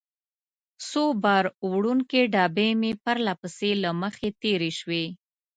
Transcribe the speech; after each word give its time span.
څو 0.87 1.03
بار 1.23 1.45
وړونکې 1.71 2.19
ډبې 2.33 2.69
مې 2.81 2.91
پرله 3.03 3.33
پسې 3.41 3.69
له 3.83 3.89
مخې 4.01 4.29
تېرې 4.41 4.71
شوې. 4.79 5.05